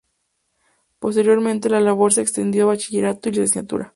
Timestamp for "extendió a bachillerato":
2.23-3.29